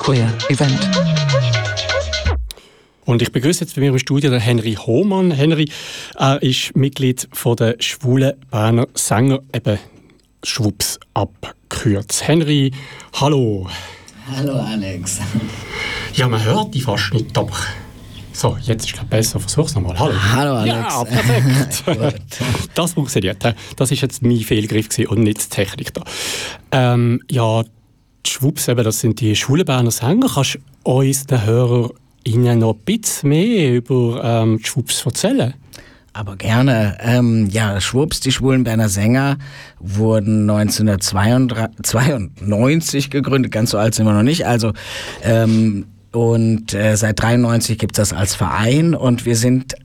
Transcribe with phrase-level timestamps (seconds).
[0.00, 0.80] Queer Event.
[3.04, 5.30] Und ich begrüße jetzt bei mir im Studio den Henry Hohmann.
[5.30, 5.70] Henry,
[6.16, 9.78] er ist Mitglied von der schwulen Berner Sänger, eben
[10.42, 12.26] Schwups abgekürzt.
[12.26, 12.72] Henry,
[13.20, 13.68] hallo.
[14.34, 15.20] Hallo Alex.
[16.14, 17.52] Ja, man hört dich fast nicht, aber
[18.32, 19.38] so, jetzt ist es besser.
[19.38, 19.98] Versuch's nochmal.
[19.98, 20.14] Hallo.
[20.32, 20.94] Hallo Alex.
[20.94, 21.84] Ja, perfekt.
[22.74, 23.44] das funktioniert.
[23.76, 26.04] Das ist jetzt mein Fehlgriff und nicht die Technik da.
[26.72, 27.64] Ähm, ja,
[28.26, 30.28] die Schwups, eben, das sind die schwulen Berner Sänger.
[30.34, 35.54] Kannst du uns, den HörerInnen, noch ein bisschen mehr über ähm, die Schwups erzählen?
[36.12, 36.98] Aber gerne.
[37.00, 39.38] Ähm, ja, Schwupps, die schwulen Berner Sänger
[39.78, 43.52] wurden 1992 gegründet.
[43.52, 44.44] Ganz so alt sind wir noch nicht.
[44.44, 44.72] Also
[45.22, 49.76] ähm, und äh, seit 93 gibt es das als Verein und wir sind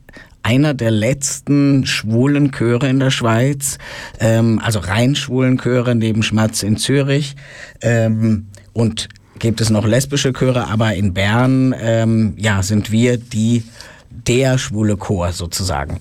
[0.46, 3.78] einer der letzten schwulen Chöre in der Schweiz,
[4.20, 7.34] ähm, also rein schwulen Chöre neben Schmatz in Zürich.
[7.82, 9.08] Ähm, und
[9.40, 13.64] gibt es noch lesbische Chöre, aber in Bern ähm, ja, sind wir die
[14.08, 15.98] der schwule Chor sozusagen.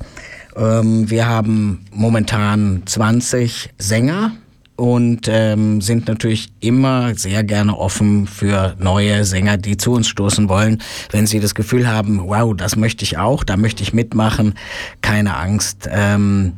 [0.56, 4.32] Ähm, wir haben momentan 20 Sänger
[4.76, 10.50] und ähm, sind natürlich immer sehr gerne offen für neue Sänger, die zu uns stoßen
[10.50, 10.82] wollen.
[11.12, 14.56] Wenn sie das Gefühl haben, wow, das möchte ich auch, da möchte ich mitmachen,
[15.02, 15.88] keine Angst.
[15.90, 16.54] Ähm,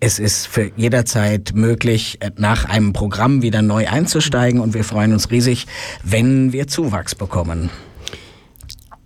[0.00, 5.30] es ist für jederzeit möglich, nach einem Programm wieder neu einzusteigen und wir freuen uns
[5.30, 5.66] riesig,
[6.02, 7.70] wenn wir Zuwachs bekommen.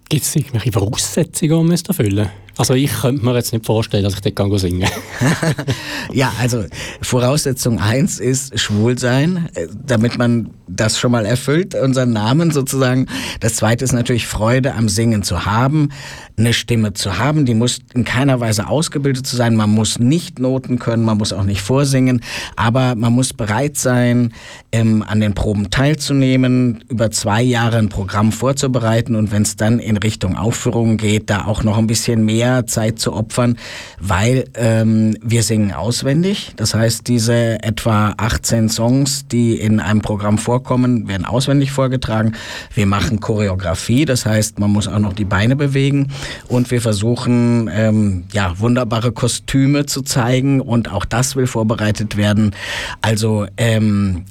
[0.08, 2.30] Gibt es irgendwelche Voraussetzungen, es zu erfüllen?
[2.58, 5.54] Also ich könnte mir jetzt nicht vorstellen, dass ich dort singen kann.
[6.12, 6.64] ja, also
[7.00, 13.06] Voraussetzung eins ist schwul sein, äh, damit man das schon mal erfüllt, unseren Namen sozusagen.
[13.38, 15.90] Das zweite ist natürlich Freude am Singen zu haben,
[16.36, 19.54] eine Stimme zu haben, die muss in keiner Weise ausgebildet zu sein.
[19.54, 22.22] Man muss nicht Noten können, man muss auch nicht vorsingen,
[22.56, 24.34] aber man muss bereit sein,
[24.72, 29.78] ähm, an den Proben teilzunehmen, über zwei Jahre ein Programm vorzubereiten und wenn es dann
[29.78, 33.56] in Richtung Aufführungen geht, da auch noch ein bisschen mehr Zeit zu opfern,
[34.00, 36.52] weil ähm, wir singen auswendig.
[36.56, 42.32] Das heißt, diese etwa 18 Songs, die in einem Programm vorkommen, werden auswendig vorgetragen.
[42.74, 46.08] Wir machen Choreografie, das heißt, man muss auch noch die Beine bewegen
[46.48, 52.54] und wir versuchen, ähm, ja, wunderbare Kostüme zu zeigen und auch das will vorbereitet werden.
[53.00, 54.24] Also, ähm,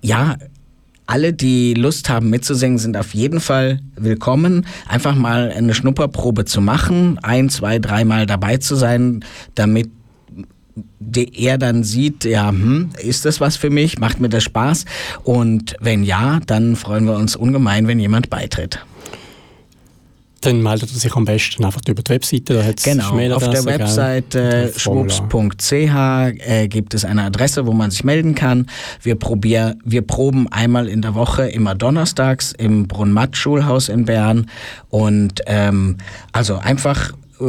[0.00, 0.36] ja,
[1.08, 4.66] alle, die Lust haben mitzusingen, sind auf jeden Fall willkommen.
[4.86, 9.24] Einfach mal eine Schnupperprobe zu machen, ein, zwei, dreimal dabei zu sein,
[9.54, 9.90] damit
[11.32, 13.98] er dann sieht, ja, hm, ist das was für mich?
[13.98, 14.84] Macht mir das Spaß?
[15.24, 18.84] Und wenn ja, dann freuen wir uns ungemein, wenn jemand beitritt
[20.40, 22.54] dann meldet er sich am besten einfach über die Webseite.
[22.54, 28.04] Da genau, auf der Webseite äh, schwupps.ch äh, gibt es eine Adresse, wo man sich
[28.04, 28.66] melden kann.
[29.02, 34.46] Wir, probier, wir proben einmal in der Woche, immer donnerstags im Brunn-Matt-Schulhaus in Bern.
[34.90, 35.96] Und ähm,
[36.32, 37.44] also einfach äh,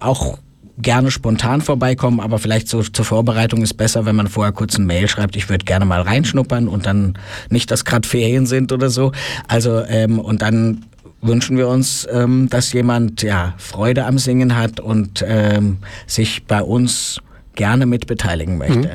[0.00, 0.38] auch
[0.78, 4.86] gerne spontan vorbeikommen, aber vielleicht so zur Vorbereitung ist besser, wenn man vorher kurz ein
[4.86, 7.16] Mail schreibt, ich würde gerne mal reinschnuppern und dann
[7.48, 9.12] nicht, dass gerade Ferien sind oder so.
[9.46, 10.84] Also ähm, und dann
[11.24, 16.62] wünschen wir uns, ähm, dass jemand ja Freude am Singen hat und ähm, sich bei
[16.62, 17.20] uns
[17.54, 18.74] gerne mit beteiligen möchte.
[18.74, 18.88] Mhm.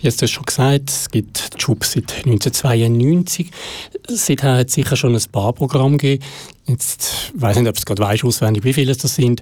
[0.00, 3.50] Jetzt hast du schon gesagt, es gibt Job seit 1992.
[4.08, 6.24] Seither hat es sicher schon ein paar Programme gegeben.
[6.66, 9.40] Jetzt weiß nicht, ob du gerade weißt, auswendig, wie viele es das sind.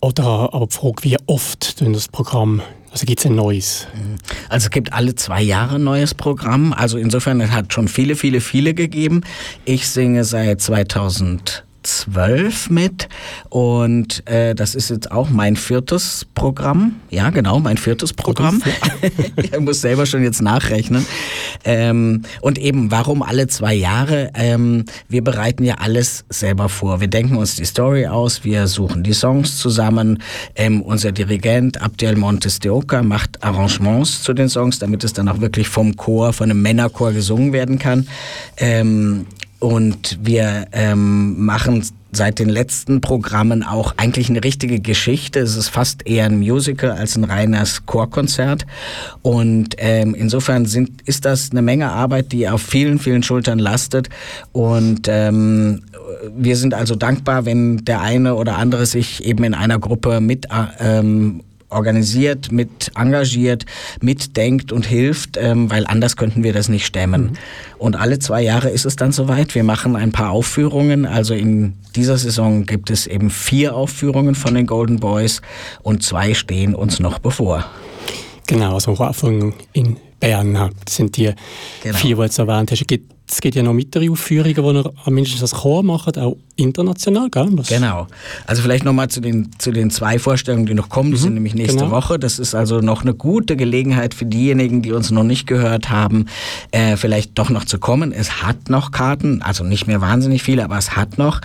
[0.00, 3.86] Oder aber die Frage, wie oft das Programm also gibt es ein neues?
[3.94, 4.16] Mhm.
[4.48, 6.72] Also es gibt alle zwei Jahre ein neues Programm.
[6.72, 9.22] Also insofern es hat schon viele, viele, viele gegeben.
[9.64, 13.08] Ich singe seit 2000 zwölf mit
[13.48, 16.96] und äh, das ist jetzt auch mein viertes Programm.
[17.10, 18.62] Ja, genau, mein viertes Programm.
[19.36, 21.06] ich muss selber schon jetzt nachrechnen.
[21.64, 24.30] Ähm, und eben, warum alle zwei Jahre?
[24.34, 27.00] Ähm, wir bereiten ja alles selber vor.
[27.00, 30.22] Wir denken uns die Story aus, wir suchen die Songs zusammen.
[30.54, 35.28] Ähm, unser Dirigent Abdel Montes de Oca macht Arrangements zu den Songs, damit es dann
[35.28, 38.06] auch wirklich vom Chor, von einem Männerchor gesungen werden kann.
[39.60, 45.40] Und wir ähm, machen seit den letzten Programmen auch eigentlich eine richtige Geschichte.
[45.40, 48.66] Es ist fast eher ein Musical als ein reines Chorkonzert.
[49.22, 54.08] Und ähm, insofern sind, ist das eine Menge Arbeit, die auf vielen, vielen Schultern lastet.
[54.52, 55.82] Und ähm,
[56.36, 60.46] wir sind also dankbar, wenn der eine oder andere sich eben in einer Gruppe mit
[60.80, 63.66] ähm, organisiert, mit engagiert,
[64.00, 67.22] mitdenkt und hilft, ähm, weil anders könnten wir das nicht stemmen.
[67.22, 67.32] Mhm.
[67.78, 69.54] Und alle zwei Jahre ist es dann soweit.
[69.54, 71.06] Wir machen ein paar Aufführungen.
[71.06, 75.42] Also in dieser Saison gibt es eben vier Aufführungen von den Golden Boys
[75.82, 77.64] und zwei stehen uns noch bevor.
[78.46, 81.32] Genau, also Aufführungen in Bern sind die
[81.82, 81.96] genau.
[81.96, 82.88] vier, die du erwähnt hast.
[82.88, 87.30] Gibt es gibt ja noch weitere Aufführungen, die ihr mindestens als Chor macht, auch international,
[87.30, 87.48] gell?
[87.52, 87.68] Was?
[87.68, 88.06] Genau.
[88.46, 91.10] Also vielleicht nochmal zu den, zu den zwei Vorstellungen, die noch kommen.
[91.10, 91.90] Die mhm, sind nämlich nächste genau.
[91.90, 92.18] Woche.
[92.18, 96.26] Das ist also noch eine gute Gelegenheit für diejenigen, die uns noch nicht gehört haben,
[96.72, 98.12] äh, vielleicht doch noch zu kommen.
[98.12, 101.40] Es hat noch Karten, also nicht mehr wahnsinnig viele, aber es hat noch.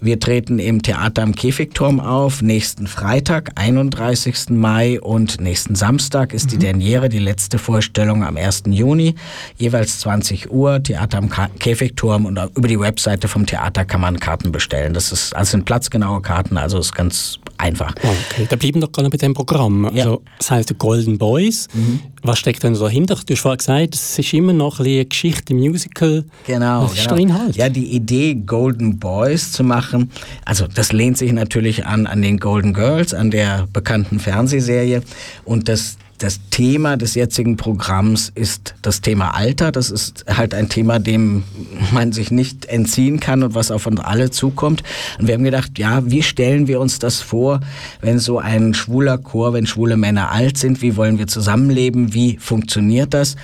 [0.00, 4.50] Wir treten im Theater am Käfigturm auf, nächsten Freitag, 31.
[4.50, 6.50] Mai und nächsten Samstag ist mhm.
[6.50, 8.64] die Derniere, die letzte Vorstellung am 1.
[8.66, 9.14] Juni,
[9.56, 14.52] jeweils 20 Uhr, Theater am Käfigturm und über die Webseite vom Theater kann man Karten
[14.52, 14.94] bestellen.
[14.94, 17.94] Das ist, also sind platzgenaue Karten, also ist ganz einfach.
[18.02, 19.86] Okay, da bleiben wir gerade bei dem Programm.
[19.86, 20.18] Also, ja.
[20.38, 21.68] Das heißt Golden Boys.
[21.72, 22.00] Mhm.
[22.22, 23.16] Was steckt denn dahinter?
[23.24, 26.24] Du hast vorhin gesagt, es ist immer noch ein eine Geschichte, Musical.
[26.46, 26.84] Genau.
[26.84, 27.14] Was ist genau.
[27.14, 27.56] der Inhalt?
[27.56, 30.10] Ja, die Idee, Golden Boys zu machen,
[30.44, 35.02] also das lehnt sich natürlich an, an den Golden Girls, an der bekannten Fernsehserie.
[35.44, 39.72] Und das das Thema des jetzigen Programms ist das Thema Alter.
[39.72, 41.44] Das ist halt ein Thema, dem
[41.92, 44.82] man sich nicht entziehen kann und was auf uns alle zukommt.
[45.18, 47.60] Und wir haben gedacht, ja, wie stellen wir uns das vor,
[48.00, 52.36] wenn so ein schwuler Chor, wenn schwule Männer alt sind, wie wollen wir zusammenleben, wie
[52.38, 53.36] funktioniert das?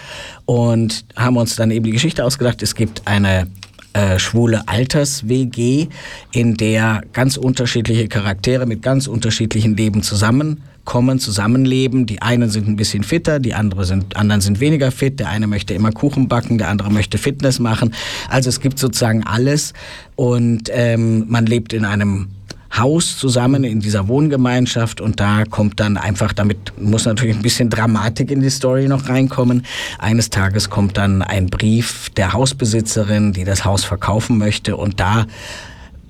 [0.45, 3.47] Und haben uns dann eben die Geschichte ausgedacht, es gibt eine
[3.93, 5.87] äh, schwule Alters-WG,
[6.33, 12.07] in der ganz unterschiedliche Charaktere mit ganz unterschiedlichen Leben zusammen kommen, zusammenleben.
[12.07, 15.21] Die einen sind ein bisschen fitter, die andere sind, anderen sind weniger fit.
[15.21, 17.95] Der eine möchte immer Kuchen backen, der andere möchte Fitness machen.
[18.29, 19.73] Also es gibt sozusagen alles
[20.17, 22.29] und ähm, man lebt in einem
[22.77, 27.71] Haus zusammen in dieser Wohngemeinschaft und da kommt dann einfach, damit muss natürlich ein bisschen
[27.71, 29.65] Dramatik in die Story noch reinkommen.
[29.99, 35.27] Eines Tages kommt dann ein Brief der Hausbesitzerin, die das Haus verkaufen möchte und da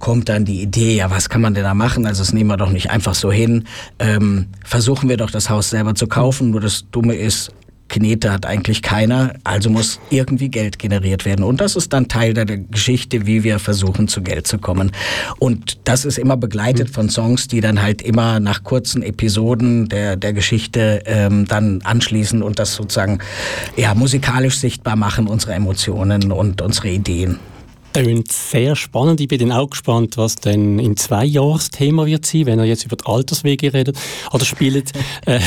[0.05, 2.05] kommt dann die Idee, ja, was kann man denn da machen?
[2.05, 3.65] Also das nehmen wir doch nicht einfach so hin.
[3.99, 6.51] Ähm, versuchen wir doch das Haus selber zu kaufen.
[6.51, 7.53] Nur das Dumme ist,
[7.89, 11.43] Knete hat eigentlich keiner, also muss irgendwie Geld generiert werden.
[11.43, 14.93] Und das ist dann Teil der Geschichte, wie wir versuchen, zu Geld zu kommen.
[15.39, 20.17] Und das ist immer begleitet von Songs, die dann halt immer nach kurzen Episoden der,
[20.17, 23.21] der Geschichte ähm, dann anschließen und das sozusagen
[23.75, 27.39] ja, musikalisch sichtbar machen, unsere Emotionen und unsere Ideen.
[27.94, 29.20] Tönt sehr spannend.
[29.20, 32.58] Ich bin dann auch gespannt, was denn in zwei Jahren das Thema wird sein, wenn
[32.58, 33.96] er jetzt über die Alterswege redet.
[34.32, 34.91] Oder spielt
[35.26, 35.38] äh,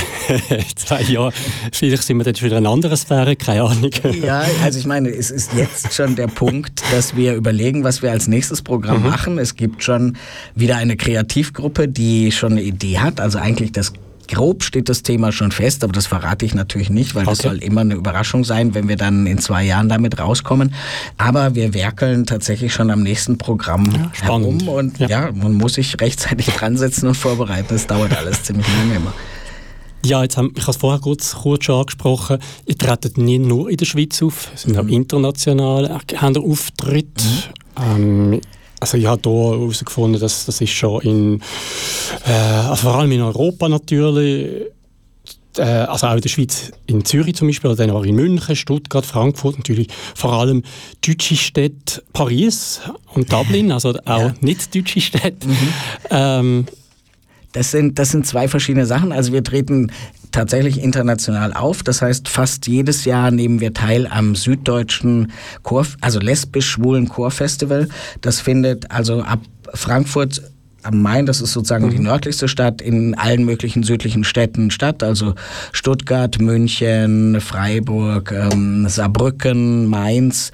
[0.78, 1.34] zwei Jahre.
[1.74, 3.92] Vielleicht sind wir dann wieder in einer anderen Sphäre, keine Ahnung.
[4.24, 8.12] ja, also ich meine, es ist jetzt schon der Punkt, dass wir überlegen, was wir
[8.12, 9.10] als nächstes Programm mhm.
[9.10, 9.38] machen.
[9.40, 10.16] Es gibt schon
[10.56, 13.20] wieder eine Kreativgruppe, die schon eine Idee hat.
[13.20, 13.92] Also eigentlich das
[14.28, 17.32] grob steht das Thema schon fest, aber das verrate ich natürlich nicht, weil okay.
[17.32, 20.74] das soll immer eine Überraschung sein, wenn wir dann in zwei Jahren damit rauskommen.
[21.18, 25.08] Aber wir werkeln tatsächlich schon am nächsten Programm ja, herum und ja.
[25.08, 25.32] ja.
[25.32, 27.68] man muss sich rechtzeitig dran setzen und vorbereiten.
[27.70, 29.14] Das dauert alles ziemlich lange immer.
[30.06, 32.38] Ja, jetzt haben, ich habe es vorher kurz, kurz schon angesprochen.
[32.66, 34.92] Ihr tretet nicht nur in der Schweiz auf, sondern mhm.
[34.92, 35.90] auch international.
[35.90, 37.24] Habt ihr Auftritte?
[37.78, 38.34] Mhm.
[38.34, 38.42] Ähm,
[38.80, 41.42] also ich habe hier herausgefunden, dass das ist schon in,
[42.26, 44.68] äh, also vor allem in Europa natürlich,
[45.58, 48.56] äh, also auch in der Schweiz, in Zürich zum Beispiel, oder dann auch in München,
[48.56, 50.64] Stuttgart, Frankfurt, natürlich vor allem
[51.06, 52.82] deutsche Städte, Paris
[53.14, 54.34] und Dublin, also auch ja.
[54.42, 55.48] nicht deutsche Städte.
[55.48, 55.74] Mhm.
[56.12, 56.66] Ähm,
[57.54, 59.12] das sind, das sind zwei verschiedene Sachen.
[59.12, 59.92] Also wir treten
[60.32, 61.84] tatsächlich international auf.
[61.84, 65.32] Das heißt, fast jedes Jahr nehmen wir teil am süddeutschen
[65.64, 67.90] Chor, also lesbisch-schwulen Chorfestival.
[68.22, 69.40] Das findet also ab
[69.74, 70.42] Frankfurt
[70.84, 71.92] am Main, das ist sozusagen mhm.
[71.92, 75.36] die nördlichste Stadt, in allen möglichen südlichen Städten statt, also
[75.72, 80.52] Stuttgart, München, Freiburg, ähm, Saarbrücken, Mainz.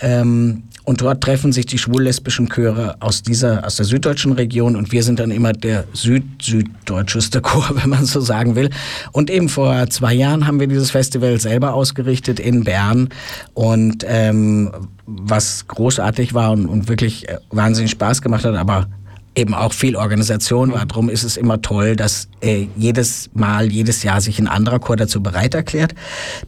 [0.00, 4.92] Ähm, und dort treffen sich die schwul-lesbischen Chöre aus dieser, aus der süddeutschen Region und
[4.92, 8.70] wir sind dann immer der süd-süddeutscheste Chor, wenn man so sagen will.
[9.10, 13.08] Und eben vor zwei Jahren haben wir dieses Festival selber ausgerichtet in Bern
[13.52, 14.70] und ähm,
[15.06, 18.86] was großartig war und, und wirklich äh, wahnsinnig Spaß gemacht hat, aber
[19.36, 20.84] eben auch viel Organisation war.
[20.86, 24.96] Darum ist es immer toll, dass äh, jedes Mal, jedes Jahr sich ein anderer Chor
[24.96, 25.94] dazu bereit erklärt.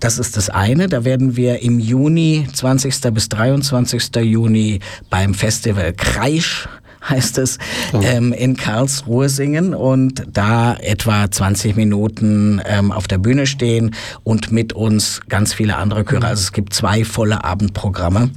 [0.01, 0.89] Das ist das eine.
[0.89, 3.13] Da werden wir im Juni, 20.
[3.13, 4.17] bis 23.
[4.17, 4.81] Juni
[5.11, 6.69] beim Festival Kreisch
[7.09, 7.59] heißt es,
[8.03, 14.53] ähm, in Karlsruhe singen und da etwa 20 Minuten ähm, auf der Bühne stehen und
[14.53, 16.27] mit uns ganz viele andere Chöre.
[16.27, 18.31] Also es gibt zwei volle Abendprogramme.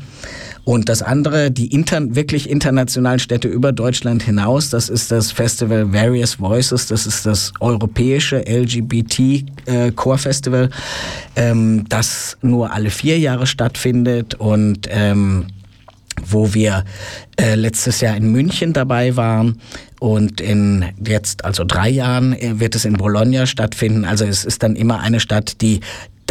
[0.63, 5.91] Und das andere, die inter wirklich internationalen Städte über Deutschland hinaus, das ist das Festival
[5.91, 9.19] Various Voices, das ist das europäische LGBT
[9.65, 9.91] äh,
[11.35, 15.47] ähm, das nur alle vier Jahre stattfindet und ähm,
[16.23, 16.85] wo wir
[17.39, 19.59] äh, letztes Jahr in München dabei waren
[19.99, 24.05] und in jetzt also drei Jahren äh, wird es in Bologna stattfinden.
[24.05, 25.79] Also es ist dann immer eine Stadt, die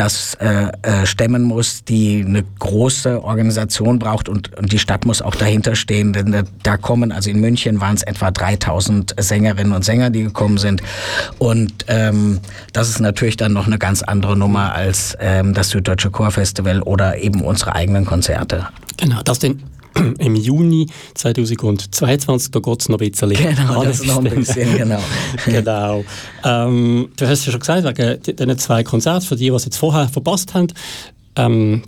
[0.00, 5.21] das äh, äh, stemmen muss, die eine große Organisation braucht und, und die Stadt muss
[5.21, 9.85] auch dahinter stehen, denn da kommen, also in München waren es etwa 3000 Sängerinnen und
[9.85, 10.83] Sänger, die gekommen sind
[11.38, 12.40] und ähm,
[12.73, 17.19] das ist natürlich dann noch eine ganz andere Nummer als ähm, das Süddeutsche Chorfestival oder
[17.19, 18.69] eben unsere eigenen Konzerte.
[18.97, 19.62] Genau, das den
[20.18, 24.76] im Juni 2022, da geht es noch ein bisschen Genau, das ist noch ein bisschen,
[24.76, 25.02] genau.
[25.47, 26.04] genau.
[26.44, 29.76] Ähm, du hast ja schon gesagt, wegen diesen zwei Konzerten, für die, die es jetzt
[29.76, 30.68] vorher verpasst haben,
[31.37, 31.82] ähm,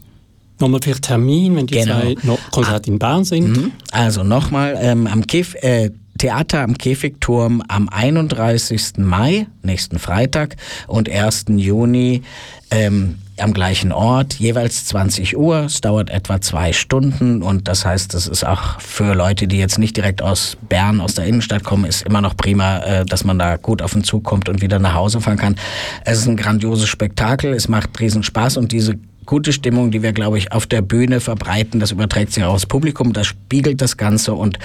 [0.63, 2.01] Nochmal für Termin, wenn die genau.
[2.01, 2.15] zwei
[2.53, 3.49] Konzerte in Bern sind.
[3.49, 3.73] Mhm.
[3.91, 5.91] Also nochmal, ähm, am Kef äh,
[6.23, 8.99] Theater am Käfigturm am 31.
[8.99, 10.55] Mai, nächsten Freitag,
[10.87, 11.47] und 1.
[11.57, 12.23] Juni
[12.71, 15.65] ähm, am gleichen Ort, jeweils 20 Uhr.
[15.65, 19.81] Es dauert etwa zwei Stunden und das heißt, das ist auch für Leute, die jetzt
[19.81, 23.41] nicht direkt aus Bern, aus der Innenstadt kommen, ist immer noch prima, äh, dass man
[23.41, 25.57] da gut auf den Zug kommt und wieder nach Hause fahren kann.
[26.05, 30.13] Es ist ein grandioses Spektakel, es macht riesen Spaß und diese gute Stimmung, die wir,
[30.13, 33.97] glaube ich, auf der Bühne verbreiten, das überträgt sich auch aufs Publikum, das spiegelt das
[33.97, 34.59] Ganze und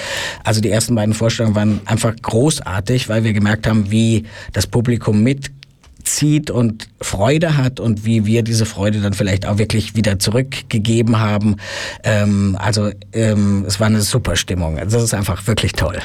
[0.44, 4.24] also die ersten beiden Vorstellungen waren einfach großartig, weil wir gemerkt haben, wie
[4.54, 9.96] das Publikum mitzieht und Freude hat und wie wir diese Freude dann vielleicht auch wirklich
[9.96, 11.58] wieder zurückgegeben haben.
[12.04, 14.78] Ähm, also ähm, es war eine super Stimmung.
[14.78, 16.00] Das ist einfach wirklich toll.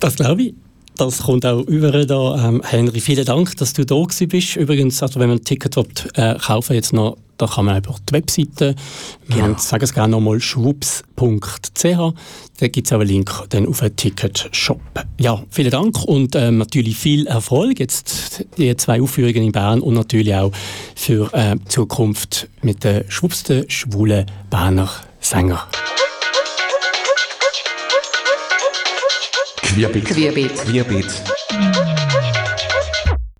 [0.00, 0.54] Das glaube ich.
[0.96, 2.48] Das kommt auch über da.
[2.48, 3.96] Ähm, Henry, vielen Dank, dass du da
[4.26, 4.56] bist.
[4.56, 7.94] Übrigens, also wenn man ein Ticket will, äh, kaufen jetzt noch, da kann man über
[8.08, 8.74] die Webseite,
[9.28, 9.48] genau.
[9.48, 13.96] wir sagen es gerne nochmal, schwups.ch, da gibt es auch einen Link dann auf einen
[13.96, 14.80] Ticketshop.
[15.18, 19.94] Ja, vielen Dank und ähm, natürlich viel Erfolg jetzt die zwei Aufführungen in Bern und
[19.94, 20.52] natürlich auch
[20.94, 24.88] für äh, die Zukunft mit den schwupsten schwulen Berner
[25.20, 25.60] Sängern.
[29.62, 30.04] Querbeet.
[30.04, 30.54] Querbeet.
[30.54, 31.22] Querbeet.